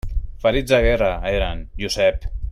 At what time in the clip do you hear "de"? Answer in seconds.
0.75-0.79